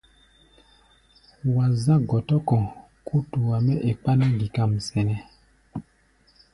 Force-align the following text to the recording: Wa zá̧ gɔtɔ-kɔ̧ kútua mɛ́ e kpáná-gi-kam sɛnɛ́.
Wa 1.55 1.65
zá̧ 1.83 1.99
gɔtɔ-kɔ̧ 2.09 2.59
kútua 3.07 3.55
mɛ́ 3.65 3.81
e 3.89 3.91
kpáná-gi-kam 3.99 4.71
sɛnɛ́. 4.87 5.19